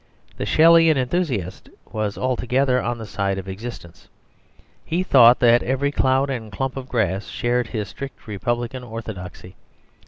The 0.37 0.47
Shelleyan 0.47 0.97
enthusiast 0.97 1.69
was 1.91 2.17
altogether 2.17 2.81
on 2.81 2.97
the 2.97 3.05
side 3.05 3.37
of 3.37 3.47
existence; 3.47 4.07
he 4.83 5.03
thought 5.03 5.37
that 5.41 5.61
every 5.61 5.91
cloud 5.91 6.31
and 6.31 6.51
clump 6.51 6.75
of 6.75 6.89
grass 6.89 7.27
shared 7.27 7.67
his 7.67 7.89
strict 7.89 8.25
republican 8.25 8.83
orthodoxy. 8.83 9.55